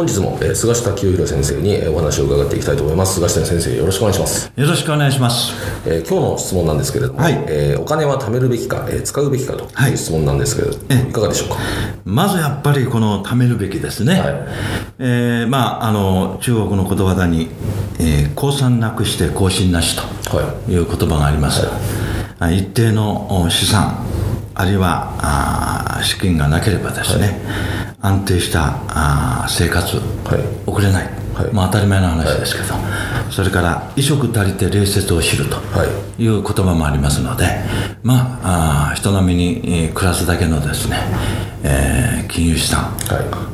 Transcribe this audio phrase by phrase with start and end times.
[0.00, 3.16] 本日も、えー、菅下清弘先生に、えー、お話を伺っていきたいと思います。
[3.16, 4.50] 菅下先生よろしくお願いします。
[4.56, 5.52] よろしくお願いします、
[5.86, 11.56] えー、今日の質問なんですけれども、はい、えー、お金は貯めるべきか、えー、使うべきかという質問なんですけれど、はい、いかがでしょうか？
[12.06, 14.46] まずやっぱりこの貯めるべきですね、はい、
[15.00, 17.50] えー、まああの中国の言葉に、
[17.98, 20.78] えー、降参なくして更新なしとい。
[20.78, 21.66] う言葉があります、
[22.38, 24.06] はい、一定の資産
[24.54, 27.32] あるいはあ資金がなければですね、は
[27.89, 30.02] い、安定したあ生活、は
[30.36, 32.74] い、送れない、はい、まあ、当たり前の話ですけど、
[33.30, 36.10] それから衣食足りて礼節を知るとい。
[36.26, 37.46] う言葉もありますので、
[38.02, 40.96] まあ、あ人並みに暮らすだけのですね、
[41.62, 42.96] えー、金融資産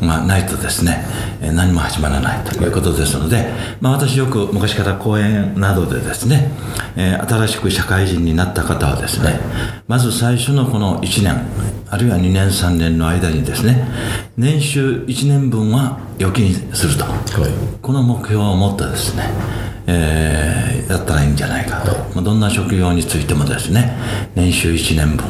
[0.00, 1.04] がないとですね、
[1.40, 6.50] 何も始まらないということですので、まあ、私よく昔から講演などでですね、
[6.96, 9.40] えー、新しく社会人になった方はですね、
[9.88, 11.46] まず最初のこの1年
[11.90, 13.86] あるいは2年3年の間にですね
[14.38, 17.10] 年収1年分は預金すると、は
[17.46, 19.24] い、この目標を持ってですね
[19.86, 23.96] えー、やったらいいんじゃないかと、はい、どんな職業についてもですね
[24.34, 25.26] 年収1年分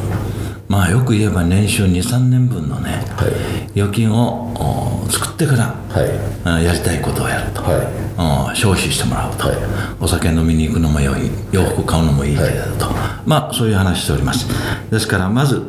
[0.73, 9.57] まあよく言えば年収23年分のね、はい、預金を作ってから、はい、やりたいことをやると、はい、消費してもらうと、はい、
[10.01, 12.91] お酒飲みに行くのも良い洋服買うのもいいけれどと、
[13.27, 14.47] まあそういう話しております。
[14.89, 15.61] ですからまず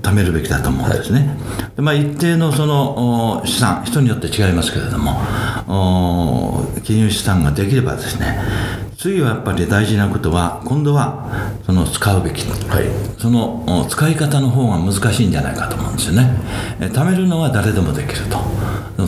[0.00, 8.38] 貯めるべきだと思うんですね、はい、まあ、一定のその資産人によって違いますけれども金融資産ができればですね
[9.02, 11.26] 次はやっぱり大事なことは今度は
[11.66, 16.30] その使うべき、はい、その使い方の方が難しいんじゃないかと思うんですよね。
[16.78, 18.38] 貯めるのは誰でもできると。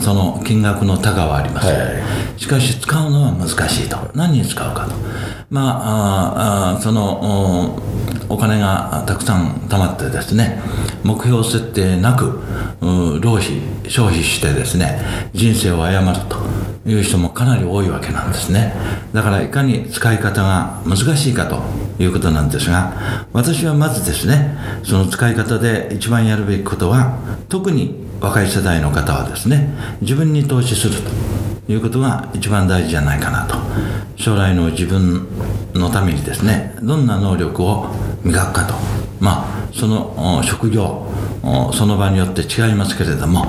[0.01, 2.03] その金額の高はあります、はい、
[2.35, 3.95] しかし使うのは難しいと。
[4.13, 4.95] 何に使うかと
[5.55, 7.79] まああその
[8.27, 10.61] お金がたくさん貯まってですね
[11.03, 12.41] 目標設定なく
[13.21, 14.99] 浪費消費してですね
[15.33, 18.73] 人生を誤るという人もかなり多いわけなんですね。
[19.13, 21.63] だからいかに使い方が難しいかと
[22.03, 27.17] いうことなんですが私はまずですねその使い方で一番やるべきことは
[27.47, 29.69] 特に若い世代の方はですね
[30.01, 30.95] 自分に投資する
[31.65, 33.55] ということが一番大事じゃないかなと。
[34.25, 35.27] 将来の自分
[35.75, 37.85] のためにですねどんな能力を
[38.23, 38.73] 磨くかと。
[39.19, 41.05] まあその職業
[41.73, 43.45] その場によって違いますけれども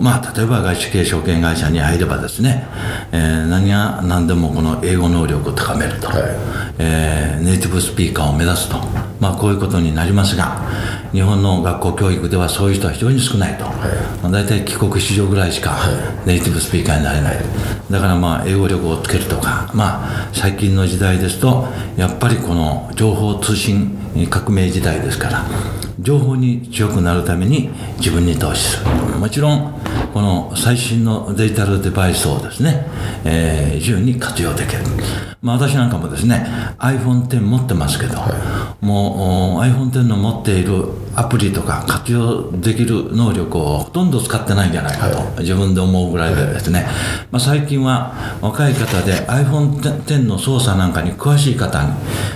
[0.00, 2.66] まあ例えば外資系証券会社に入ればですね、
[3.12, 6.18] えー、何が何でもこの英語能力を高めると、はい、
[6.78, 8.78] えー、ネイティブスピーカーを目指すと。
[9.20, 10.60] まあこういうことになりますが
[11.12, 13.70] 日本の学校教育ではそういう人は非常に少ないと、は
[14.28, 15.78] い、大体帰国子女ぐらいしか
[16.26, 17.36] ネイティブスピーカーになれない、
[17.90, 21.66] だからまあ英語力をつけるとかまあ最近の時代ですと
[21.96, 23.96] やっぱりこの情報通信
[24.30, 25.44] 革命時代ですから
[26.00, 28.96] 情報に強くなるために自分に投資する。
[29.18, 29.80] もちろん
[30.12, 32.86] この最新のデジタルデバイスをですね、
[33.24, 34.82] えー、自由に活用できる、
[35.42, 36.46] まあ、私なんかもですね
[36.78, 38.32] iPhone10 持ってますけど、はい、
[38.80, 46.86] もう iPhone10 の持っているアプリとか活用できる能力をほとんど使ってないんじゃないかと、はい、自分で思うぐらいでですね、はい、
[47.30, 51.94] まあ、最近は若い方で iPhone10 の操作なんかに詳しい方に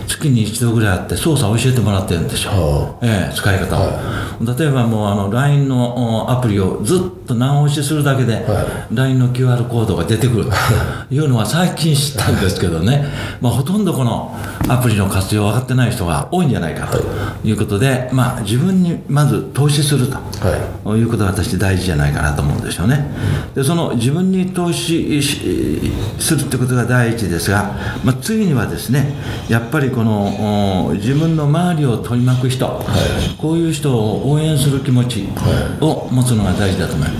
[0.08, 7.00] 月に一度ぐらいあって操作を教えてもらってるんですよ、ええ、使い方を、例えばもうあの LINE のアプリをずっ
[7.34, 8.46] と何押しするだけで
[8.92, 11.18] LINE の QR コードが出てくるとい。
[11.18, 13.04] うのは最近知ったんですけどね、
[13.42, 14.34] まあ、ほとんどこの
[14.68, 16.98] アプリの活用分かってない人が多いんじゃないかと
[17.46, 17.52] い。
[17.52, 23.10] うことで、まあ、自分分にまず投資すると、はい、いうことが私大事じゃないかなと思うんですよね。
[23.54, 27.74] でその自分に投資するってことが第一ですが、
[28.04, 29.14] まあ、次にはですね
[29.48, 35.28] やっぱりこの自分の周りを取り巻く人、はい、こういう人を応援する気持ち
[35.80, 37.19] を持つのが大事だと思います。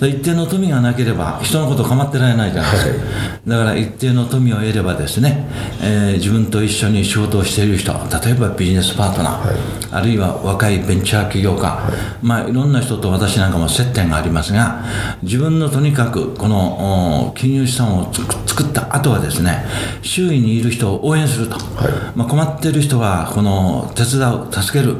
[0.00, 2.96] 一定の富がなければ人のこと構ってられないじゃないですか、は
[3.46, 5.46] い、だから一定の富を得ればですね、
[5.82, 9.56] えー、自分と一緒に仕事をしている人例えばビジネスパートナー、はい、
[9.92, 14.84] あるいは若いベンチャー起業家、はい、まあ、いろんな人と私なんかも接点がありますが
[15.22, 19.64] 自分のとにかくこの金融資産を作った後はですね
[20.02, 21.56] 周囲にいる人を応援すると、
[22.14, 24.96] まあ、困っている人はこの手伝う助ける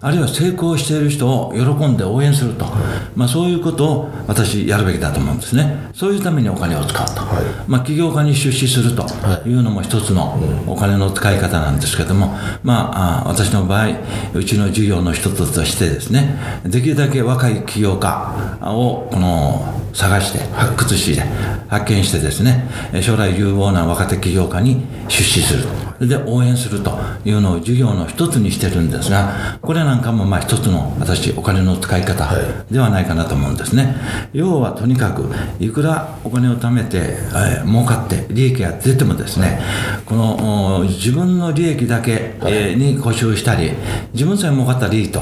[0.00, 2.66] あるいは成功している人を喜んで応援すると、
[3.14, 5.90] まあ、そういうことを私やるべきだと思うんですね。
[5.94, 9.06] そういうためにお金を使うと、はい、まあ、起業家に出資すると
[9.48, 9.54] い。
[9.54, 13.88] うのも一つのお金の使い方なんですけども、まあ、私の場合
[14.34, 21.20] うちの事業の一つとしてですねできるだけ若い起業家をこの探して発掘して
[21.68, 22.68] 発見してですね
[23.00, 25.64] 将来有望な若手起業家に出資する
[26.00, 32.28] で応援するというのを事業の一つにしてるんですがこれなんかもまあ一つの私お金の使い方
[32.70, 33.94] ではないかなと思うんですね、
[34.32, 35.24] 要はとにかく
[35.58, 39.60] いくらお金を貯めて、えー、儲かって利益が出てもですね
[40.06, 43.72] この自分の利益だけ、えー、に固執したり
[44.12, 45.20] 自分さえ儲かったらいいと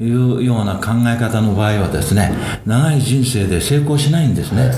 [0.00, 2.32] いうような考え方の場合はですね
[2.66, 4.70] 長い人生で成功しないんですね。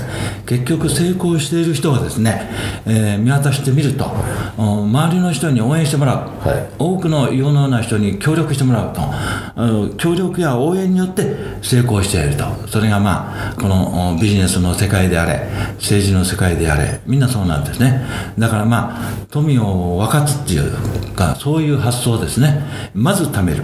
[0.45, 2.49] 結局成功している人はですね、
[2.85, 4.11] えー、見渡してみると
[4.57, 18.01] 周りの人に応援してもらう、はい、多くの有能な人に協力してもらうと協力や応援によって成功しているとそれがまあこのビジネスの世界であれ政治の世界であれみんなそうなんですね。
[18.39, 20.71] だからまあ富を分かつっていう
[21.13, 22.63] かそういう発想ですね。
[22.95, 23.63] まず貯める。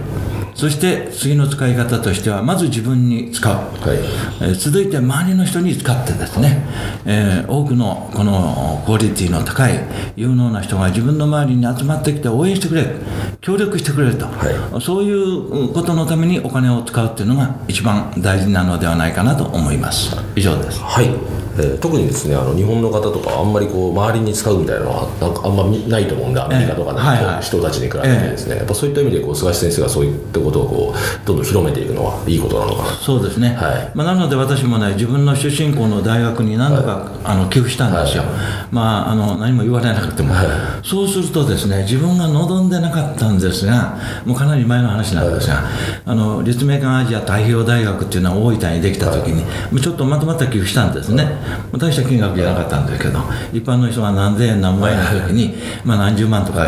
[0.54, 3.60] そして次の使い方としてはまず自分に使う、は
[3.94, 4.50] い。
[4.50, 6.64] え続いて周りの人に使ってですね、
[7.04, 9.78] えー、多くのこのクオリティの高い
[10.16, 12.96] 有能な人が自分の周りに集まってきて応援してくれる。
[13.40, 20.16] 協力してくれると、はい、そういうことのためにお金を使うっていうのが一番大事なのではないかなと思います。
[20.34, 20.80] 以上です。
[20.80, 32.88] はいえー、特にですねあの日本の方とかあんまりこう周りに使うみたいなのはなんかあんまないと思うんでアメリカとかの、はいはい、人たちに比べてですね、やっぱそういった意味でこう菅先生がそういったことをこうどんどん広めていくのはいいことなのかな。
[32.92, 33.92] そうですね、はい。
[33.94, 38.32] まあ、なので私もね自分の出身校の大学に何度か、はい、あの寄付したんですよ、はい、
[38.70, 45.62] まああの何も言われなくても、はい、そうするとですね自分が望んでなかったんですがもうかなり前の話なんですが、
[46.06, 49.44] あの立命館アジア太平洋大学っていうのは大分にできた時に、
[49.80, 51.38] ちょっとまとまった寄付したんですね、
[51.78, 53.20] 大した金額じゃなかったんですけど
[53.52, 55.54] 一般の人が何千円何万円の時に、
[55.84, 56.66] まあ、何十万とか、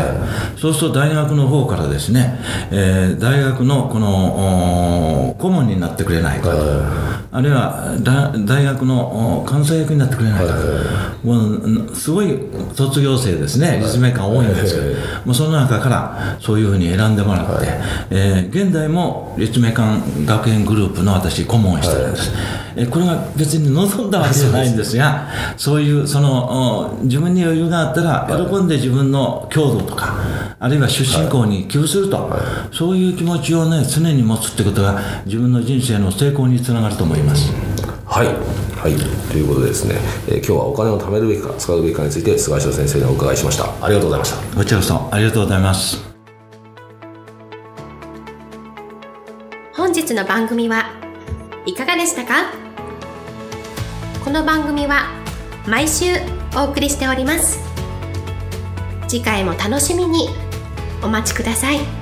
[0.57, 2.39] そうすると大学の方からですね、
[2.71, 6.57] えー、大学のこの顧問になってくれないかと、
[7.31, 7.95] あるいは
[8.45, 12.37] 大学の監査役になってくれないかと、もうすごい
[12.73, 13.79] 卒業生ですね。
[13.79, 14.95] 立命館多いんですけど、
[15.25, 17.67] もうその中からそういうふうに選んでもらって、
[18.09, 22.31] えー、現在も立命館学園グループの私顧問をしてるんです、
[22.75, 25.27] えこれは別に望んだわけじゃないんですが
[25.57, 30.15] そういうその自分に余裕があったら喜んで自分の郷土とか
[30.59, 32.31] あるいは出身校に寄付すると、
[32.71, 37.51] そういう気持ちをね常に持つってことが自分の人生の成功につながると思います。
[38.05, 38.95] はい、はい、
[39.31, 39.95] ということでですね、
[40.27, 43.65] えー、今日はお金を貯めるべきか使うべきかについて菅下先生にお伺いしました。
[43.83, 44.57] ありがとうございました。
[44.57, 46.03] こちらこそありがとうございます。
[49.73, 50.91] 本日の番組は
[51.65, 52.53] いかがでしたか？
[54.23, 55.07] この番組は
[55.67, 56.05] 毎週
[56.55, 57.59] お送りしております
[59.07, 60.29] 次回も楽しみに
[61.03, 62.00] お待ちください。